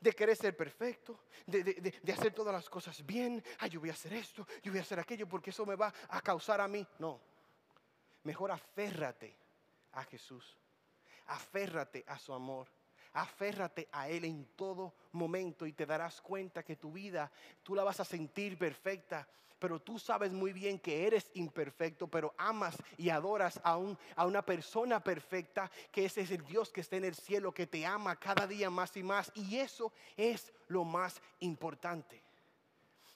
de 0.00 0.12
querer 0.12 0.36
ser 0.36 0.56
perfecto, 0.56 1.20
de, 1.46 2.12
hacer 2.12 2.32
todas 2.32 2.52
las 2.52 2.68
cosas 2.68 3.04
bien. 3.04 3.42
Ay, 3.58 3.70
yo 3.70 3.80
voy 3.80 3.90
a 3.90 3.92
hacer 3.92 4.12
esto, 4.14 4.46
yo 4.62 4.72
voy 4.72 4.78
a 4.78 4.82
hacer 4.82 4.98
aquello 4.98 5.28
porque 5.28 5.50
eso 5.50 5.66
me 5.66 5.76
va 5.76 5.92
a 6.08 6.20
causar 6.20 6.60
a 6.60 6.68
mí. 6.68 6.86
No, 6.98 7.20
mejor 8.24 8.50
aférrate 8.50 9.36
a 9.92 10.04
Jesús, 10.04 10.56
aférrate 11.26 12.04
a 12.06 12.18
su 12.18 12.32
amor. 12.32 12.68
Aférrate 13.12 13.88
a 13.92 14.08
Él 14.08 14.24
en 14.24 14.46
todo 14.56 14.94
momento 15.12 15.66
y 15.66 15.72
te 15.72 15.86
darás 15.86 16.20
cuenta 16.20 16.62
que 16.62 16.76
tu 16.76 16.92
vida 16.92 17.30
tú 17.62 17.74
la 17.74 17.84
vas 17.84 18.00
a 18.00 18.04
sentir 18.04 18.56
perfecta 18.58 19.28
pero 19.62 19.78
tú 19.78 19.96
sabes 19.96 20.32
muy 20.32 20.52
bien 20.52 20.76
que 20.80 21.06
eres 21.06 21.30
imperfecto, 21.34 22.08
pero 22.08 22.34
amas 22.36 22.76
y 22.98 23.10
adoras 23.10 23.60
a, 23.62 23.76
un, 23.76 23.96
a 24.16 24.26
una 24.26 24.44
persona 24.44 24.98
perfecta, 24.98 25.70
que 25.92 26.06
ese 26.06 26.22
es 26.22 26.32
el 26.32 26.44
Dios 26.44 26.72
que 26.72 26.80
está 26.80 26.96
en 26.96 27.04
el 27.04 27.14
cielo, 27.14 27.54
que 27.54 27.68
te 27.68 27.86
ama 27.86 28.16
cada 28.16 28.48
día 28.48 28.70
más 28.70 28.96
y 28.96 29.04
más. 29.04 29.30
Y 29.36 29.58
eso 29.58 29.92
es 30.16 30.52
lo 30.66 30.82
más 30.82 31.22
importante. 31.38 32.20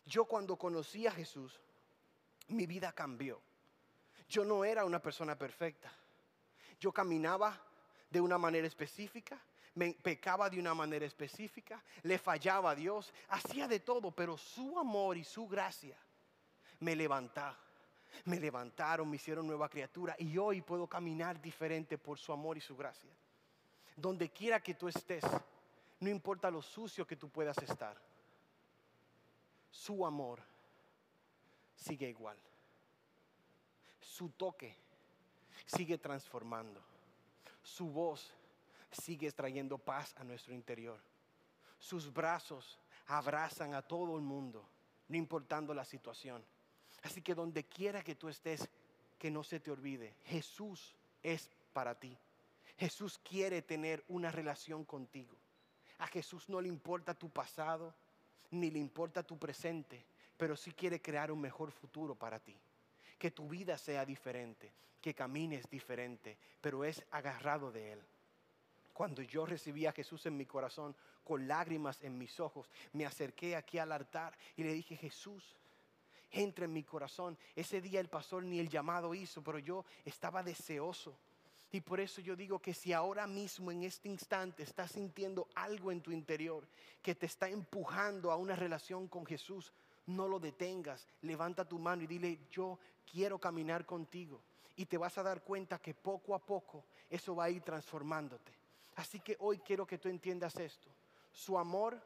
Yo 0.04 0.26
cuando 0.26 0.56
conocí 0.56 1.04
a 1.08 1.10
Jesús, 1.10 1.60
mi 2.46 2.64
vida 2.64 2.92
cambió. 2.92 3.40
Yo 4.28 4.44
no 4.44 4.64
era 4.64 4.84
una 4.84 5.02
persona 5.02 5.36
perfecta. 5.36 5.92
Yo 6.78 6.92
caminaba 6.92 7.60
de 8.08 8.20
una 8.20 8.38
manera 8.38 8.68
específica, 8.68 9.36
me 9.76 9.92
pecaba 9.92 10.48
de 10.48 10.58
una 10.58 10.74
manera 10.74 11.04
específica, 11.04 11.82
le 12.02 12.18
fallaba 12.18 12.70
a 12.70 12.74
Dios, 12.74 13.12
hacía 13.28 13.68
de 13.68 13.80
todo, 13.80 14.10
pero 14.10 14.36
su 14.38 14.78
amor 14.78 15.18
y 15.18 15.24
su 15.24 15.46
gracia 15.46 15.96
me 16.80 16.96
levantaron. 16.96 17.66
Me 18.24 18.40
levantaron, 18.40 19.10
me 19.10 19.16
hicieron 19.16 19.46
nueva 19.46 19.68
criatura 19.68 20.16
y 20.18 20.38
hoy 20.38 20.62
puedo 20.62 20.86
caminar 20.86 21.40
diferente 21.42 21.98
por 21.98 22.18
su 22.18 22.32
amor 22.32 22.56
y 22.56 22.62
su 22.62 22.74
gracia. 22.74 23.10
Donde 23.94 24.30
quiera 24.30 24.62
que 24.62 24.72
tú 24.72 24.88
estés, 24.88 25.22
no 26.00 26.08
importa 26.08 26.50
lo 26.50 26.62
sucio 26.62 27.06
que 27.06 27.16
tú 27.16 27.28
puedas 27.28 27.58
estar, 27.58 28.00
su 29.70 30.06
amor 30.06 30.40
sigue 31.74 32.08
igual. 32.08 32.38
Su 34.00 34.30
toque 34.30 34.74
sigue 35.66 35.98
transformando. 35.98 36.80
Su 37.62 37.90
voz 37.90 38.32
sigue 38.90 39.30
trayendo 39.32 39.78
paz 39.78 40.14
a 40.16 40.24
nuestro 40.24 40.54
interior. 40.54 41.00
Sus 41.78 42.12
brazos 42.12 42.78
abrazan 43.06 43.74
a 43.74 43.82
todo 43.82 44.16
el 44.16 44.22
mundo, 44.22 44.68
no 45.08 45.16
importando 45.16 45.74
la 45.74 45.84
situación. 45.84 46.44
Así 47.02 47.22
que 47.22 47.34
donde 47.34 47.64
quiera 47.64 48.02
que 48.02 48.14
tú 48.14 48.28
estés, 48.28 48.68
que 49.18 49.30
no 49.30 49.44
se 49.44 49.60
te 49.60 49.70
olvide, 49.70 50.14
Jesús 50.24 50.94
es 51.22 51.50
para 51.72 51.98
ti. 51.98 52.16
Jesús 52.78 53.18
quiere 53.18 53.62
tener 53.62 54.04
una 54.08 54.30
relación 54.30 54.84
contigo. 54.84 55.36
A 55.98 56.06
Jesús 56.06 56.48
no 56.48 56.60
le 56.60 56.68
importa 56.68 57.14
tu 57.14 57.30
pasado, 57.30 57.94
ni 58.50 58.70
le 58.70 58.78
importa 58.78 59.22
tu 59.22 59.38
presente, 59.38 60.04
pero 60.36 60.56
sí 60.56 60.72
quiere 60.72 61.00
crear 61.00 61.32
un 61.32 61.40
mejor 61.40 61.70
futuro 61.70 62.14
para 62.14 62.38
ti. 62.38 62.56
Que 63.18 63.30
tu 63.30 63.48
vida 63.48 63.78
sea 63.78 64.04
diferente, 64.04 64.72
que 65.00 65.14
camines 65.14 65.68
diferente, 65.70 66.36
pero 66.60 66.84
es 66.84 67.02
agarrado 67.10 67.72
de 67.72 67.92
Él. 67.92 68.02
Cuando 68.96 69.20
yo 69.20 69.44
recibí 69.44 69.84
a 69.84 69.92
Jesús 69.92 70.24
en 70.24 70.38
mi 70.38 70.46
corazón, 70.46 70.96
con 71.22 71.46
lágrimas 71.46 72.02
en 72.02 72.16
mis 72.16 72.40
ojos, 72.40 72.70
me 72.94 73.04
acerqué 73.04 73.54
aquí 73.54 73.76
al 73.76 73.92
altar 73.92 74.32
y 74.56 74.62
le 74.62 74.72
dije, 74.72 74.96
Jesús, 74.96 75.54
entra 76.30 76.64
en 76.64 76.72
mi 76.72 76.82
corazón. 76.82 77.36
Ese 77.54 77.82
día 77.82 78.00
el 78.00 78.08
pastor 78.08 78.42
ni 78.42 78.58
el 78.58 78.70
llamado 78.70 79.12
hizo, 79.12 79.42
pero 79.42 79.58
yo 79.58 79.84
estaba 80.02 80.42
deseoso. 80.42 81.14
Y 81.70 81.82
por 81.82 82.00
eso 82.00 82.22
yo 82.22 82.36
digo 82.36 82.58
que 82.58 82.72
si 82.72 82.94
ahora 82.94 83.26
mismo 83.26 83.70
en 83.70 83.82
este 83.82 84.08
instante 84.08 84.62
estás 84.62 84.92
sintiendo 84.92 85.46
algo 85.54 85.92
en 85.92 86.00
tu 86.00 86.10
interior 86.10 86.66
que 87.02 87.14
te 87.14 87.26
está 87.26 87.50
empujando 87.50 88.30
a 88.30 88.36
una 88.36 88.56
relación 88.56 89.08
con 89.08 89.26
Jesús, 89.26 89.74
no 90.06 90.26
lo 90.26 90.40
detengas. 90.40 91.06
Levanta 91.20 91.68
tu 91.68 91.78
mano 91.78 92.02
y 92.02 92.06
dile, 92.06 92.38
yo 92.50 92.78
quiero 93.04 93.38
caminar 93.38 93.84
contigo. 93.84 94.40
Y 94.74 94.86
te 94.86 94.96
vas 94.96 95.18
a 95.18 95.22
dar 95.22 95.42
cuenta 95.42 95.78
que 95.80 95.92
poco 95.92 96.34
a 96.34 96.38
poco 96.38 96.86
eso 97.10 97.36
va 97.36 97.44
a 97.44 97.50
ir 97.50 97.60
transformándote. 97.60 98.55
Así 98.96 99.20
que 99.20 99.36
hoy 99.40 99.58
quiero 99.58 99.86
que 99.86 99.98
tú 99.98 100.08
entiendas 100.08 100.56
esto. 100.56 100.88
Su 101.32 101.58
amor 101.58 102.00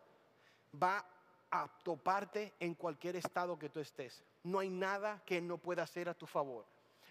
va 0.81 1.05
a 1.51 1.69
toparte 1.83 2.53
en 2.61 2.75
cualquier 2.75 3.17
estado 3.17 3.59
que 3.59 3.69
tú 3.69 3.81
estés. 3.81 4.23
No 4.43 4.59
hay 4.59 4.71
nada 4.71 5.23
que 5.25 5.41
no 5.41 5.59
pueda 5.59 5.83
hacer 5.83 6.09
a 6.09 6.15
tu 6.15 6.27
favor. 6.27 6.65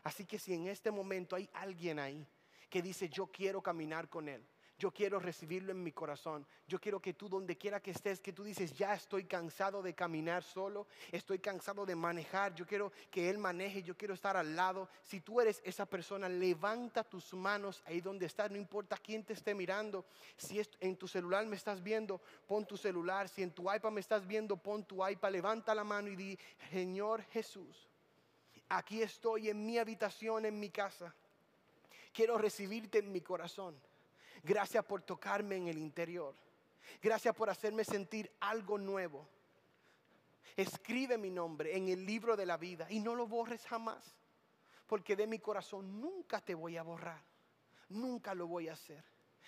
Así 0.04 0.26
que 0.26 0.40
si 0.40 0.54
en 0.54 0.68
este 0.68 0.92
momento 0.92 1.36
hay 1.36 1.50
alguien 1.54 2.00
ahí 2.00 2.26
que 2.70 2.82
dice, 2.82 3.10
yo 3.10 3.28
quiero 3.28 3.62
caminar 3.62 4.10
con 4.10 4.30
Él, 4.30 4.46
yo 4.80 4.92
quiero 4.92 5.20
recibirlo 5.20 5.74
en 5.74 5.84
mi 5.84 5.92
corazón. 5.92 6.48
Yo 6.66 6.80
quiero 6.80 7.02
que 7.02 7.14
tú, 7.14 7.28
donde 7.28 7.58
quiera 7.58 7.82
que 7.82 7.92
estés, 7.92 8.22
que 8.22 8.32
tú 8.32 8.46
dices, 8.46 8.74
ya 8.74 8.94
estoy 8.94 9.26
cansado 9.26 9.84
de 9.84 9.94
caminar 9.94 10.42
solo, 10.42 10.88
estoy 11.12 11.40
cansado 11.40 11.86
de 11.86 11.96
manejar, 11.96 12.56
yo 12.56 12.66
quiero 12.66 12.94
que 13.12 13.30
Él 13.30 13.38
maneje, 13.38 13.84
yo 13.84 13.98
quiero 13.98 14.14
estar 14.14 14.38
al 14.38 14.56
lado. 14.56 14.88
Si 15.04 15.20
tú 15.20 15.42
eres 15.42 15.62
esa 15.66 15.86
persona, 15.86 16.30
levanta 16.30 17.04
tus 17.04 17.34
manos 17.34 17.84
ahí 17.86 18.00
donde 18.00 18.26
estás, 18.26 18.50
no 18.50 18.58
importa 18.58 18.98
quién 18.98 19.26
te 19.26 19.34
esté 19.34 19.54
mirando. 19.54 20.06
Si 20.38 20.62
en 20.80 20.96
tu 20.96 21.10
celular 21.10 21.46
me 21.46 21.58
estás 21.58 21.84
viendo, 21.84 22.22
pon 22.48 22.66
tu 22.66 22.78
celular. 22.78 23.28
Si 23.28 23.44
en 23.44 23.52
tu 23.52 23.64
iPad 23.72 23.92
me 23.92 24.00
estás 24.00 24.26
viendo, 24.26 24.56
pon 24.56 24.86
tu 24.86 25.06
iPad, 25.06 25.32
levanta 25.32 25.76
la 25.76 25.84
mano 25.84 26.08
y 26.08 26.16
di, 26.16 26.40
Señor 26.72 27.22
Jesús, 27.24 27.90
aquí 28.70 29.02
estoy 29.02 29.50
en 29.50 29.66
mi 29.66 29.78
habitación, 29.78 30.46
en 30.46 30.58
mi 30.58 30.70
casa. 30.70 31.14
Quiero 32.14 32.38
recibirte 32.38 33.00
en 33.00 33.12
mi 33.12 33.20
corazón. 33.20 33.89
Gracias 34.44 34.86
por 34.86 35.02
tocarme 35.02 35.58
en 35.58 35.68
el 35.68 35.78
interior. 35.78 36.36
Gracias 37.02 37.36
por 37.36 37.50
hacerme 37.50 37.84
sentir 37.84 38.32
algo 38.40 38.78
nuevo. 38.78 39.28
Escribe 40.56 41.18
mi 41.18 41.30
nombre 41.30 41.76
en 41.76 41.88
el 41.90 42.06
libro 42.06 42.36
de 42.36 42.46
la 42.46 42.58
vida 42.58 42.88
y 42.90 43.00
no 43.00 43.16
lo 43.16 43.28
borres 43.28 43.66
jamás. 43.66 44.16
Porque 44.88 45.16
de 45.16 45.28
mi 45.28 45.40
corazón 45.40 46.02
nunca 46.02 46.42
te 46.42 46.56
voy 46.56 46.78
a 46.78 46.84
borrar. 46.84 47.22
Nunca 47.90 48.34
lo 48.34 48.48
voy 48.48 48.68
a 48.68 48.74
hacer. 48.74 49.04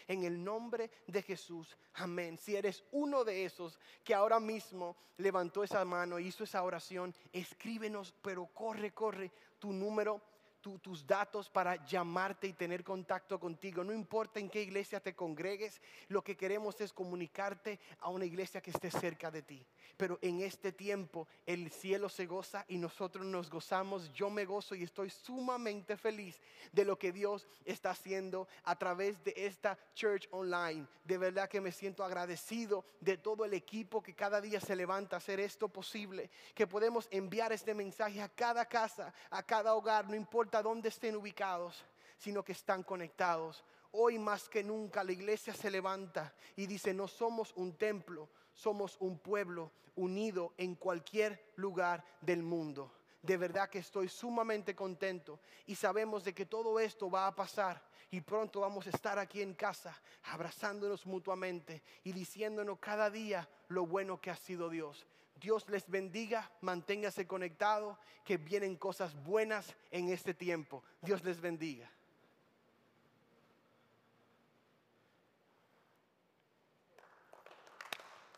En 0.07 0.23
el 0.23 0.43
nombre 0.43 0.89
de 1.07 1.21
Jesús, 1.21 1.77
amén. 1.95 2.37
Si 2.37 2.55
eres 2.55 2.83
uno 2.91 3.23
de 3.23 3.45
esos 3.45 3.79
que 4.03 4.13
ahora 4.13 4.39
mismo 4.39 4.95
levantó 5.17 5.63
esa 5.63 5.85
mano, 5.85 6.19
hizo 6.19 6.43
esa 6.43 6.63
oración, 6.63 7.13
escríbenos, 7.31 8.13
pero 8.21 8.47
corre, 8.47 8.91
corre 8.91 9.31
tu 9.59 9.71
número 9.71 10.21
tu- 10.61 10.79
tus 10.79 11.05
datos 11.05 11.49
para 11.49 11.83
llamarte 11.85 12.47
y 12.47 12.53
tener 12.53 12.83
contacto 12.83 13.39
contigo. 13.39 13.83
No 13.83 13.93
importa 13.93 14.39
en 14.39 14.49
qué 14.49 14.61
iglesia 14.61 14.99
te 14.99 15.15
congregues, 15.15 15.81
lo 16.07 16.23
que 16.23 16.37
queremos 16.37 16.79
es 16.81 16.93
comunicarte 16.93 17.79
a 17.99 18.09
una 18.09 18.25
iglesia 18.25 18.61
que 18.61 18.71
esté 18.71 18.91
cerca 18.91 19.31
de 19.31 19.41
ti. 19.41 19.65
Pero 19.97 20.17
en 20.21 20.41
este 20.41 20.71
tiempo 20.71 21.27
el 21.45 21.69
cielo 21.71 22.09
se 22.09 22.25
goza 22.25 22.65
y 22.67 22.77
nosotros 22.77 23.25
nos 23.25 23.49
gozamos. 23.49 24.11
Yo 24.13 24.29
me 24.29 24.45
gozo 24.45 24.75
y 24.75 24.83
estoy 24.83 25.09
sumamente 25.09 25.97
feliz 25.97 26.39
de 26.71 26.85
lo 26.85 26.97
que 26.97 27.11
Dios 27.11 27.47
está 27.65 27.91
haciendo 27.91 28.47
a 28.63 28.77
través 28.77 29.23
de 29.23 29.33
esta 29.35 29.77
church 29.93 30.27
online. 30.31 30.87
De 31.03 31.17
verdad 31.17 31.49
que 31.49 31.61
me 31.61 31.71
siento 31.71 32.03
agradecido 32.03 32.85
de 32.99 33.17
todo 33.17 33.45
el 33.45 33.53
equipo 33.53 34.01
que 34.01 34.13
cada 34.15 34.39
día 34.41 34.59
se 34.59 34.75
levanta 34.75 35.15
a 35.15 35.17
hacer 35.17 35.39
esto 35.39 35.67
posible. 35.67 36.29
Que 36.55 36.67
podemos 36.67 37.07
enviar 37.11 37.51
este 37.51 37.73
mensaje 37.73 38.21
a 38.21 38.29
cada 38.29 38.65
casa, 38.65 39.13
a 39.29 39.43
cada 39.43 39.75
hogar, 39.75 40.07
no 40.09 40.15
dónde 40.59 40.89
estén 40.89 41.15
ubicados, 41.15 41.85
sino 42.17 42.43
que 42.43 42.53
están 42.53 42.83
conectados. 42.83 43.63
Hoy 43.91 44.17
más 44.17 44.49
que 44.49 44.63
nunca 44.63 45.03
la 45.03 45.11
iglesia 45.11 45.53
se 45.53 45.69
levanta 45.69 46.33
y 46.55 46.65
dice, 46.65 46.93
no 46.93 47.07
somos 47.07 47.53
un 47.55 47.77
templo, 47.77 48.27
somos 48.53 48.97
un 48.99 49.19
pueblo 49.19 49.71
unido 49.95 50.53
en 50.57 50.75
cualquier 50.75 51.51
lugar 51.55 52.03
del 52.21 52.41
mundo. 52.41 52.91
De 53.21 53.37
verdad 53.37 53.69
que 53.69 53.79
estoy 53.79 54.09
sumamente 54.09 54.75
contento 54.75 55.39
y 55.67 55.75
sabemos 55.75 56.23
de 56.23 56.33
que 56.33 56.45
todo 56.45 56.79
esto 56.79 57.09
va 57.09 57.27
a 57.27 57.35
pasar 57.35 57.81
y 58.09 58.21
pronto 58.21 58.61
vamos 58.61 58.87
a 58.87 58.89
estar 58.89 59.19
aquí 59.19 59.41
en 59.41 59.53
casa 59.53 59.95
abrazándonos 60.23 61.05
mutuamente 61.05 61.83
y 62.03 62.11
diciéndonos 62.11 62.79
cada 62.79 63.09
día 63.09 63.47
lo 63.67 63.85
bueno 63.85 64.19
que 64.19 64.31
ha 64.31 64.35
sido 64.35 64.69
Dios. 64.69 65.05
Dios 65.41 65.67
les 65.69 65.89
bendiga, 65.89 66.49
manténgase 66.61 67.25
conectado, 67.25 67.97
que 68.23 68.37
vienen 68.37 68.75
cosas 68.75 69.15
buenas 69.23 69.75
en 69.89 70.09
este 70.09 70.35
tiempo. 70.35 70.83
Dios 71.01 71.23
les 71.23 71.41
bendiga. 71.41 71.89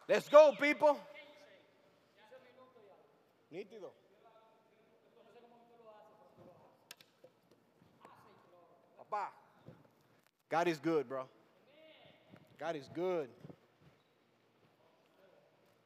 Let's 0.07 0.29
go, 0.29 0.53
people. 0.57 0.97
Nítido. 3.51 3.93
Papá. 8.97 9.33
God 10.49 10.67
is 10.69 10.79
good, 10.79 11.07
bro. 11.07 11.27
God 12.57 12.75
is 12.77 12.89
good. 12.95 13.29